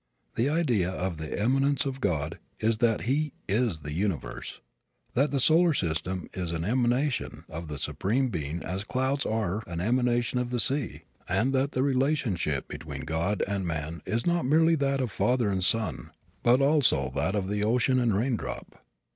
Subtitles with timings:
[0.33, 4.59] The idea of the immanence of God is that He is the universe;
[5.13, 9.79] that the solar system is an emanation of the Supreme Being as clouds are an
[9.79, 14.73] emanation of the sea, and that the relationship between God and man is not merely
[14.73, 16.09] that of father and son
[16.41, 18.83] but also that of ocean and raindrop.